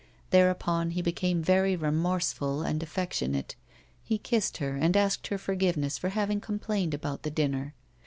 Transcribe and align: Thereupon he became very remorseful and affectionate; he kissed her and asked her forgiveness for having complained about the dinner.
Thereupon 0.31 0.89
he 0.89 1.03
became 1.03 1.43
very 1.43 1.75
remorseful 1.75 2.63
and 2.63 2.81
affectionate; 2.81 3.55
he 4.03 4.17
kissed 4.17 4.57
her 4.57 4.75
and 4.75 4.97
asked 4.97 5.27
her 5.27 5.37
forgiveness 5.37 5.99
for 5.99 6.09
having 6.09 6.41
complained 6.41 6.95
about 6.95 7.21
the 7.21 7.29
dinner. 7.29 7.75